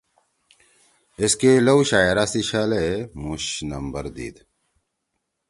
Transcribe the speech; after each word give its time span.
ایسکے 1.19 1.51
لؤ 1.65 1.79
شاعرا 1.89 2.25
سی 2.31 2.41
چھلے 2.49 2.85
مُوش 3.23 3.45
نمبر 3.71 4.03
دیِد 4.15 4.35